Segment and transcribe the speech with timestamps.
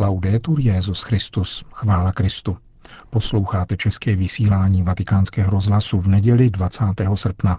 [0.00, 2.56] Laudetur Jezus Christus, chvála Kristu.
[3.10, 6.84] Posloucháte české vysílání Vatikánského rozhlasu v neděli 20.
[7.14, 7.58] srpna.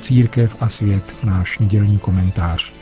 [0.00, 2.79] Církev a svět, náš nedělní komentář.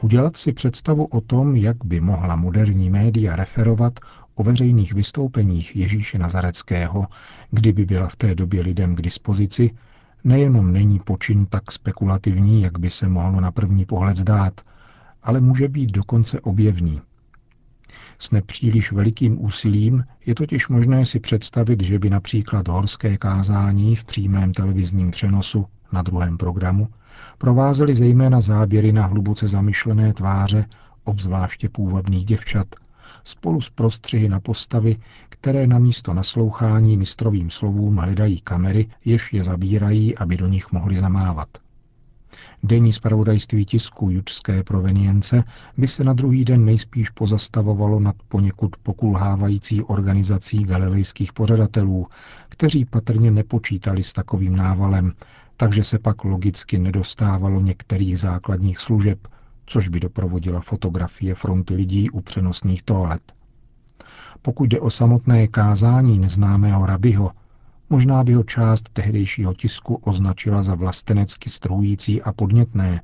[0.00, 4.00] Udělat si představu o tom, jak by mohla moderní média referovat
[4.34, 7.06] o veřejných vystoupeních Ježíše Nazareckého,
[7.50, 9.70] kdyby byla v té době lidem k dispozici,
[10.24, 14.60] nejenom není počin tak spekulativní, jak by se mohlo na první pohled zdát,
[15.22, 17.00] ale může být dokonce objevný.
[18.18, 24.04] S nepříliš velikým úsilím je totiž možné si představit, že by například horské kázání v
[24.04, 26.88] přímém televizním přenosu na druhém programu
[27.38, 30.66] provázely zejména záběry na hluboce zamyšlené tváře,
[31.04, 32.66] obzvláště půvabných děvčat,
[33.24, 34.96] spolu s prostřihy na postavy,
[35.28, 40.96] které na místo naslouchání mistrovým slovům hledají kamery, jež je zabírají, aby do nich mohli
[40.96, 41.48] zamávat.
[42.62, 45.44] Denní zpravodajství tisku judské provenience
[45.76, 52.06] by se na druhý den nejspíš pozastavovalo nad poněkud pokulhávající organizací galilejských pořadatelů,
[52.48, 55.12] kteří patrně nepočítali s takovým návalem,
[55.56, 59.28] takže se pak logicky nedostávalo některých základních služeb,
[59.66, 63.32] což by doprovodila fotografie fronty lidí u přenosných toalet.
[64.42, 67.30] Pokud jde o samotné kázání neznámého rabiho,
[67.90, 73.02] možná by ho část tehdejšího tisku označila za vlastenecky strující a podnětné,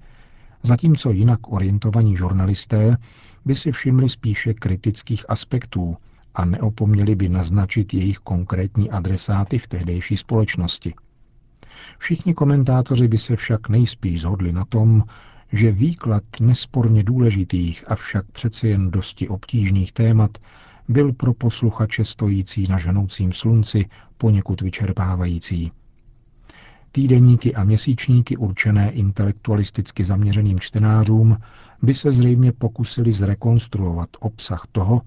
[0.63, 2.97] zatímco jinak orientovaní žurnalisté
[3.45, 5.97] by si všimli spíše kritických aspektů
[6.35, 10.95] a neopomněli by naznačit jejich konkrétní adresáty v tehdejší společnosti.
[11.99, 15.05] Všichni komentátoři by se však nejspíš zhodli na tom,
[15.53, 20.39] že výklad nesporně důležitých, avšak přece jen dosti obtížných témat
[20.89, 23.87] byl pro posluchače stojící na ženoucím slunci
[24.19, 25.73] poněkud vyčerpávající.
[26.93, 31.37] Týdeníky a měsíčníky určené intelektualisticky zaměřeným čtenářům
[31.83, 35.03] by se zřejmě pokusili zrekonstruovat obsah toho,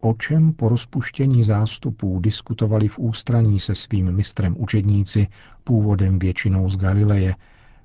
[0.00, 5.26] o čem po rozpuštění zástupů diskutovali v ústraní se svým mistrem učedníci,
[5.64, 7.34] původem většinou z Galileje,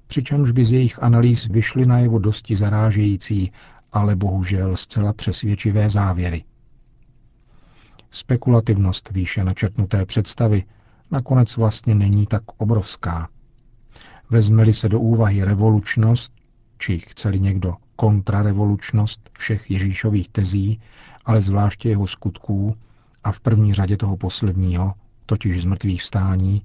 [0.07, 3.51] přičemž by z jejich analýz vyšly najevo dosti zarážející,
[3.91, 6.43] ale bohužel zcela přesvědčivé závěry.
[8.15, 10.63] Spekulativnost výše načrtnuté představy
[11.11, 13.29] nakonec vlastně není tak obrovská.
[14.29, 16.31] Vezmeli se do úvahy revolučnost,
[16.77, 20.81] či chceli někdo kontrarevolučnost všech Ježíšových tezí,
[21.25, 22.75] ale zvláště jeho skutků
[23.23, 24.93] a v první řadě toho posledního,
[25.25, 26.61] totiž z mrtvých vstání,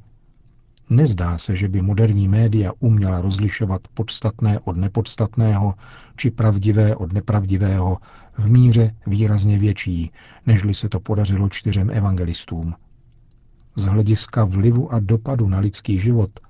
[0.90, 5.74] nezdá se, že by moderní média uměla rozlišovat podstatné od nepodstatného
[6.16, 7.98] či pravdivé od nepravdivého
[8.38, 10.10] v míře výrazně větší,
[10.46, 12.74] nežli se to podařilo čtyřem evangelistům.
[13.76, 16.40] Z hlediska vlivu a dopadu na lidský život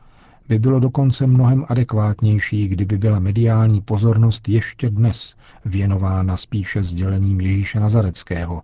[0.49, 7.81] by bylo dokonce mnohem adekvátnější, kdyby byla mediální pozornost ještě dnes věnována spíše sdělením Ježíše
[7.81, 8.63] Nazareckého,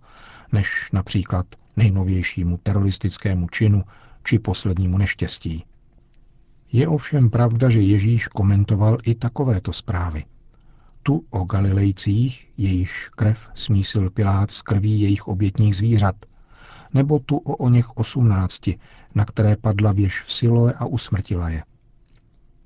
[0.51, 1.45] než například
[1.77, 3.83] nejnovějšímu teroristickému činu
[4.23, 5.65] či poslednímu neštěstí.
[6.71, 10.23] Je ovšem pravda, že Ježíš komentoval i takovéto zprávy.
[11.07, 16.15] Tu o Galilejcích, jejichž krev smísil Pilát z krví jejich obětních zvířat,
[16.93, 18.79] nebo tu o o něch osmnácti,
[19.15, 21.63] na které padla věž v Siloe a usmrtila je.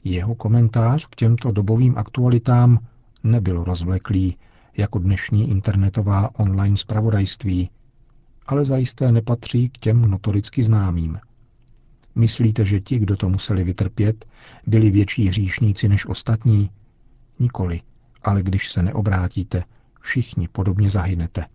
[0.04, 2.80] Jeho komentář k těmto dobovým aktualitám
[3.24, 4.38] nebyl rozvleklý
[4.78, 7.70] jako dnešní internetová online zpravodajství,
[8.46, 11.20] ale zajisté nepatří k těm notoricky známým.
[12.16, 14.26] Myslíte, že ti, kdo to museli vytrpět,
[14.68, 16.70] byli větší hříšníci než ostatní?
[17.40, 17.82] Nikoli,
[18.24, 19.64] ale když se neobrátíte,
[20.02, 21.46] všichni podobně zahynete.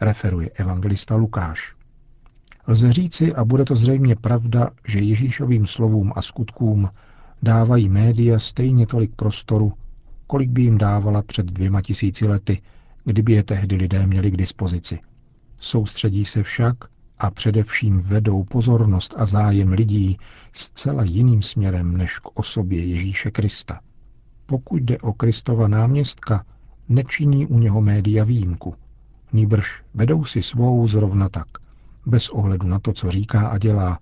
[0.00, 1.74] Referuje evangelista Lukáš.
[2.66, 6.90] Lze říci, a bude to zřejmě pravda, že Ježíšovým slovům a skutkům
[7.42, 9.72] dávají média stejně tolik prostoru,
[10.26, 12.62] kolik by jim dávala před dvěma tisíci lety,
[13.04, 14.98] kdyby je tehdy lidé měli k dispozici.
[15.60, 16.76] Soustředí se však
[17.18, 20.18] a především vedou pozornost a zájem lidí
[20.52, 23.80] zcela jiným směrem než k osobě Ježíše Krista.
[24.46, 26.44] Pokud jde o Kristova náměstka,
[26.88, 28.74] nečiní u něho média výjimku.
[29.32, 31.46] Nýbrž vedou si svou zrovna tak,
[32.06, 33.98] bez ohledu na to, co říká a dělá,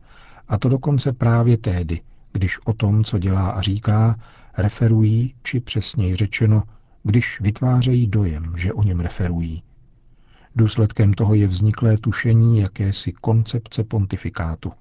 [0.48, 2.00] a to dokonce právě tehdy,
[2.32, 4.16] když o tom, co dělá a říká,
[4.58, 6.62] referují, či přesněji řečeno,
[7.02, 9.62] když vytvářejí dojem, že o něm referují.
[10.56, 14.72] Důsledkem toho je vzniklé tušení jakési koncepce pontifikátu.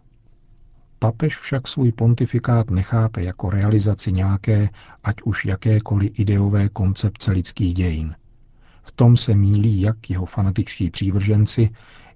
[1.03, 4.69] Papež však svůj pontifikát nechápe jako realizaci nějaké,
[5.03, 8.15] ať už jakékoliv ideové koncepce lidských dějin.
[8.83, 11.69] V tom se mílí jak jeho fanatičtí přívrženci,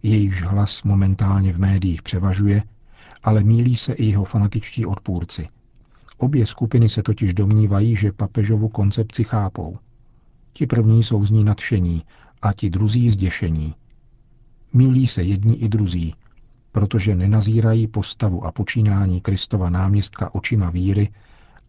[0.04, 2.64] jejichž hlas momentálně v médiích převažuje,
[3.24, 5.48] ale mílí se i jeho fanatičtí odpůrci.
[6.18, 9.78] Obě skupiny se totiž domnívají, že papežovu koncepci chápou.
[10.54, 12.04] Ti první jsou z ní nadšení
[12.42, 13.76] a ti druzí zděšení.
[14.74, 16.16] Mílí se jedni i druzí,
[16.76, 21.10] protože nenazírají postavu a počínání Kristova náměstka očima víry,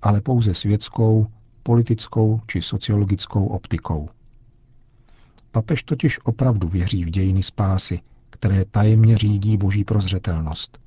[0.02, 1.26] ale pouze světskou,
[1.62, 4.08] politickou či sociologickou optikou.
[5.50, 8.00] Papež totiž opravdu věří v dějiny spásy,
[8.30, 10.78] které tajemně řídí boží prozřetelnost.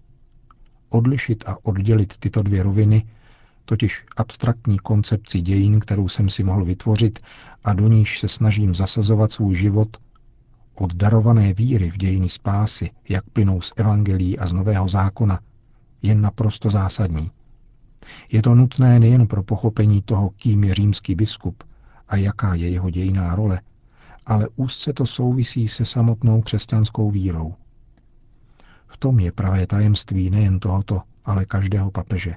[0.90, 3.06] Odlišit a oddělit tyto dvě roviny,
[3.66, 7.20] totiž abstraktní koncepci dějin, kterou jsem si mohl vytvořit
[7.64, 9.98] a do níž se snažím zasazovat svůj život,
[10.82, 15.40] od darované víry v dějiny spásy, jak plynou z evangelií a z Nového zákona,
[16.02, 17.32] je naprosto zásadní.
[18.32, 21.64] Je to nutné nejen pro pochopení toho, kým je římský biskup
[22.08, 23.62] a jaká je jeho dějiná role,
[24.26, 27.54] ale úzce to souvisí se samotnou křesťanskou vírou.
[28.88, 32.36] V tom je pravé tajemství nejen tohoto, ale každého papeže,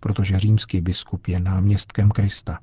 [0.00, 2.58] protože římský biskup je náměstkem Krista.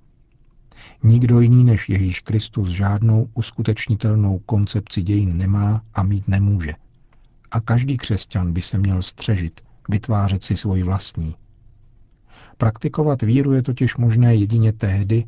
[1.03, 6.73] Nikdo jiný než Ježíš Kristus žádnou uskutečnitelnou koncepci dějin nemá a mít nemůže.
[7.51, 11.35] A každý křesťan by se měl střežit, vytvářet si svoji vlastní.
[12.57, 15.25] Praktikovat víru je totiž možné jedině tehdy,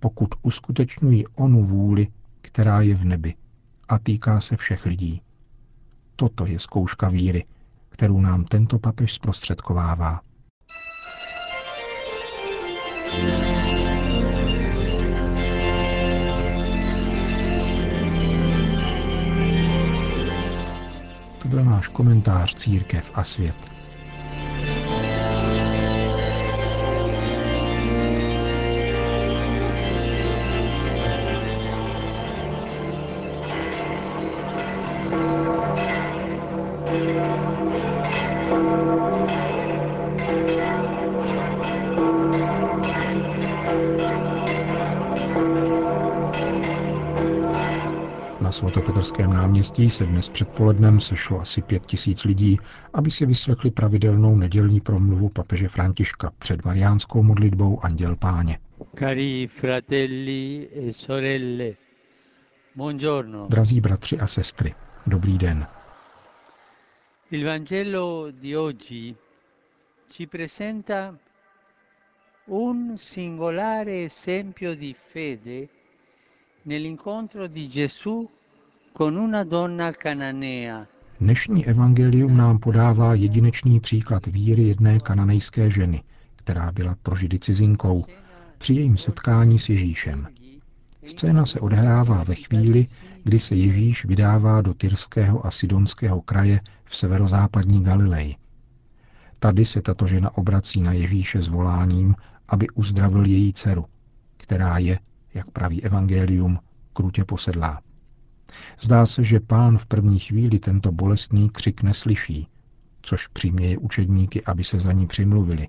[0.00, 2.08] pokud uskutečňují onu vůli,
[2.40, 3.34] která je v nebi
[3.88, 5.20] a týká se všech lidí.
[6.16, 7.44] Toto je zkouška víry,
[7.88, 10.20] kterou nám tento papež zprostředkovává.
[21.44, 23.73] To byl náš komentář Církev a svět.
[48.74, 52.58] Svatopetrském náměstí se dnes předpolednem sešlo asi pět tisíc lidí,
[52.94, 58.58] aby si vyslechli pravidelnou nedělní promluvu papeže Františka před mariánskou modlitbou Anděl Páně.
[58.98, 61.72] Cari fratelli e sorelle,
[62.74, 63.46] buongiorno.
[63.48, 64.74] Drazí bratři a sestry,
[65.06, 65.66] dobrý den.
[67.30, 69.14] Il Vangelo di oggi
[70.08, 71.18] ci presenta
[72.46, 75.68] un singolare esempio di fede
[76.62, 78.30] nell'incontro di Gesù
[81.20, 86.02] Dnešní evangelium nám podává jedinečný příklad víry jedné kananejské ženy,
[86.36, 88.04] která byla pro židy cizinkou,
[88.58, 90.26] při jejím setkání s Ježíšem.
[91.06, 92.86] Scéna se odhrává ve chvíli,
[93.24, 98.36] kdy se Ježíš vydává do Tyrského a Sidonského kraje v severozápadní Galileji.
[99.38, 102.14] Tady se tato žena obrací na Ježíše s voláním,
[102.48, 103.84] aby uzdravil její dceru,
[104.36, 104.98] která je,
[105.34, 106.58] jak praví evangelium,
[106.92, 107.80] krutě posedlá.
[108.80, 112.48] Zdá se, že pán v první chvíli tento bolestný křik neslyší,
[113.02, 115.68] což přiměje učedníky, aby se za ní přimluvili.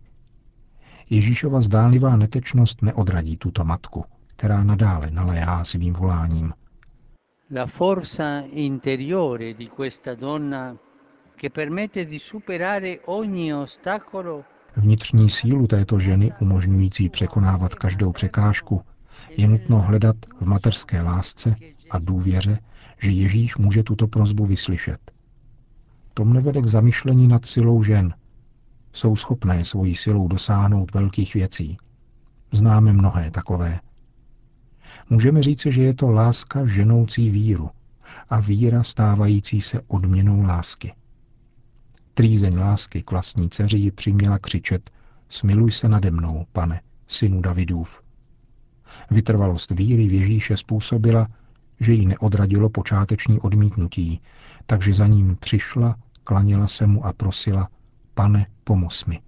[1.10, 6.54] Ježíšova zdánlivá netečnost neodradí tuto matku, která nadále nalejá svým voláním.
[7.52, 10.76] La forza interiore di questa donna
[11.36, 14.44] che permette di superare ogni ostacolo
[14.78, 18.82] Vnitřní sílu této ženy, umožňující překonávat každou překážku,
[19.38, 21.56] je nutno hledat v materské lásce
[21.90, 22.60] a důvěře,
[23.02, 25.12] že Ježíš může tuto prozbu vyslyšet.
[26.14, 28.14] To mne vede k zamyšlení nad silou žen.
[28.94, 31.78] Jsou schopné svojí silou dosáhnout velkých věcí.
[32.52, 33.80] Známe mnohé takové.
[35.10, 37.70] Můžeme říci, že je to láska ženoucí víru
[38.30, 40.94] a víra stávající se odměnou lásky.
[42.14, 44.92] Trýzeň lásky k vlastní dceři ji přiměla křičet
[45.30, 48.02] Smiluj se nade mnou, pane, synu Davidův.
[49.12, 51.28] Vytrvalost víry v Ježíše způsobila,
[51.80, 54.22] že ji neodradilo počáteční odmítnutí,
[54.66, 57.70] takže za ním přišla, klanila se mu a prosila,
[58.14, 59.20] pane, pomoz mi.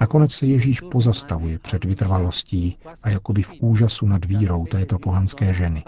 [0.00, 5.84] Nakonec se Ježíš pozastavuje před vytrvalostí a jakoby v úžasu nad vírou této pohanské ženy.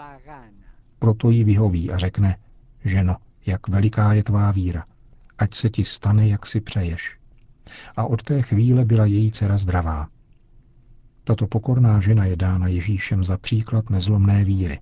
[0.99, 2.37] Proto jí vyhoví a řekne,
[2.85, 4.85] ženo, jak veliká je tvá víra,
[5.37, 7.17] ať se ti stane, jak si přeješ.
[7.97, 10.07] A od té chvíle byla její dcera zdravá.
[11.29, 14.79] Tato pokorná žena je dána Ježíšem za příklad nezlomné víry.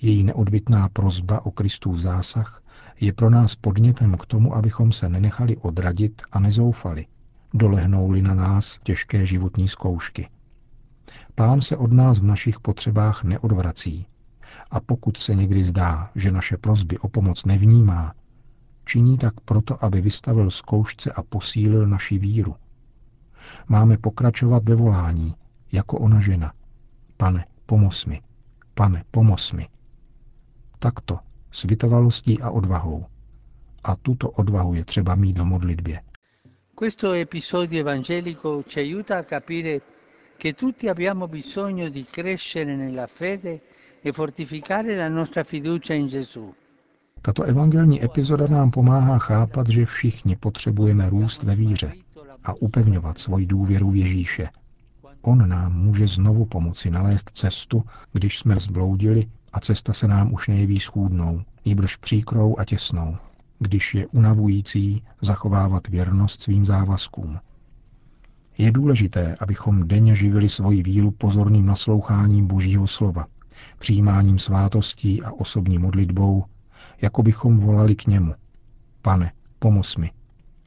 [0.00, 2.62] Její neodbitná prozba o Kristův zásah
[3.00, 7.06] je pro nás podnětem k tomu, abychom se nenechali odradit a nezoufali,
[7.54, 10.28] dolehnou-li na nás těžké životní zkoušky.
[11.34, 14.06] Pán se od nás v našich potřebách neodvrací.
[14.70, 18.14] A pokud se někdy zdá, že naše prozby o pomoc nevnímá,
[18.84, 22.54] činí tak proto, aby vystavil zkoušce a posílil naši víru.
[23.68, 25.34] Máme pokračovat ve volání,
[25.72, 26.52] jako ona žena.
[27.16, 28.20] Pane, pomoz mi.
[28.74, 29.68] Pane, pomoz mi.
[30.78, 31.18] Takto,
[31.50, 33.06] s vytrvalostí a odvahou.
[33.84, 36.00] A tuto odvahu je třeba mít v modlitbě.
[36.74, 39.80] Questo episodio evangelico ci aiuta a capire
[40.38, 43.60] che tutti abbiamo bisogno di crescere nella fede
[44.02, 46.54] e fortificare la nostra fiducia in Gesù.
[47.22, 51.92] Tato evangelní epizoda nám pomáhá chápat, že všichni potřebujeme růst ve víře
[52.44, 54.48] a upevňovat svoji důvěru v Ježíše.
[55.22, 60.48] On nám může znovu pomoci nalézt cestu, když jsme zbloudili a cesta se nám už
[60.48, 63.16] nejeví schůdnou, nýbrž příkrou a těsnou,
[63.58, 67.38] když je unavující zachovávat věrnost svým závazkům.
[68.58, 73.26] Je důležité, abychom denně živili svoji víru pozorným nasloucháním Božího slova,
[73.78, 76.44] přijímáním svátostí a osobní modlitbou,
[77.02, 78.34] jako bychom volali k němu.
[79.02, 80.10] Pane, pomoz mi,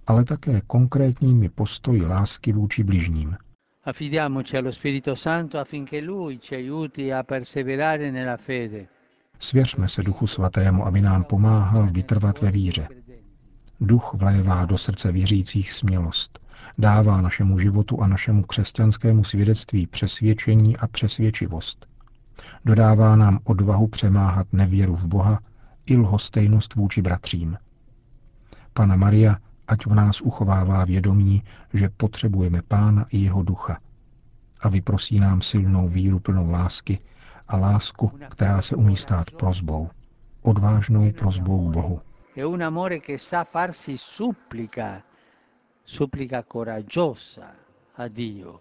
[0.08, 3.38] ale také konkrétními postoji lásky vůči bližním.
[3.86, 8.88] Affidiamoci allo Spirito Santo affinché Lui ci aiuti a perseverare nella fede.
[9.40, 12.88] Svěřme se Duchu Svatému, aby nám pomáhal vytrvat ve víře.
[13.80, 16.40] Duch vlévá do srdce věřících smělost,
[16.78, 21.88] dává našemu životu a našemu křesťanskému svědectví přesvědčení a přesvědčivost.
[22.66, 25.40] Dodává nám odvahu přemáhat nevěru v Boha
[25.86, 27.58] i lhostejnost vůči bratřím.
[28.74, 29.38] Pana Maria,
[29.74, 33.78] ať v nás uchovává vědomí, že potřebujeme Pána i jeho ducha.
[34.62, 37.00] A vyprosí nám silnou víru plnou lásky
[37.48, 39.90] a lásku, která se umí stát prozbou,
[40.42, 42.02] odvážnou prozbou k Bohu.
[42.36, 45.02] È un amore che sa farsi supplica,
[45.86, 47.52] supplica coraggiosa
[47.98, 48.60] a Dio.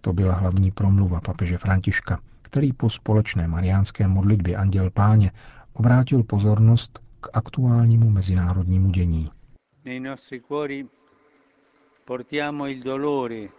[0.00, 5.30] To byla hlavní promluva papeže Františka, který po společné mariánské modlitbě Anděl Páně
[5.72, 9.30] obrátil pozornost k aktuálnímu mezinárodnímu dění.
[9.88, 10.86] Nei nostri cuori
[12.04, 13.50] portiamo il dolore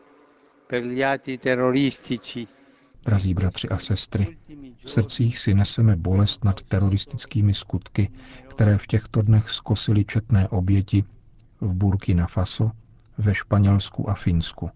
[0.67, 2.48] per gli atti terroristici.
[3.01, 4.38] Drazí bratři a sestry,
[4.83, 8.12] v srdcích si neseme bolest nad teroristickými skutky,
[8.48, 11.03] které v těchto dnech skosily četné oběti
[11.62, 12.71] v Burkina Faso,
[13.17, 14.69] ve Španělsku a Finsku.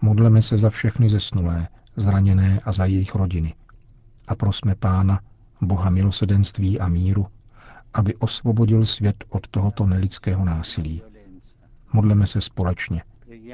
[0.00, 3.54] Modleme se za všechny zesnulé, zraněné a za jejich rodiny.
[4.28, 5.20] A prosme Pána,
[5.60, 7.26] Boha milosedenství a míru,
[7.94, 11.02] aby osvobodil svět od tohoto nelidského násilí.
[11.92, 13.02] Modleme se společně,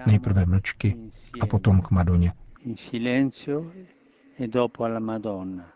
[0.07, 0.97] nejprve mlčky
[1.41, 2.33] a potom k Madoně.
[4.39, 5.73] E dopo alla Madonna.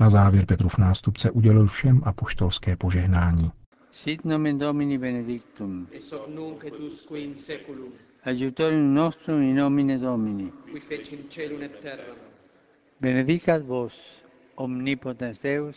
[0.00, 3.52] Na závěr Petrův nástupce udělil všem apoštolské požehnání.
[3.92, 5.86] Sit nomen Domini benedictum.
[5.92, 7.92] ex hoc nunc et usque in seculum,
[8.24, 10.52] Aiutorium nostrum in nomine Domini.
[10.70, 12.14] qui feci in celum et terra.
[13.00, 13.92] Benedicat vos
[14.54, 15.76] omnipotens Deus,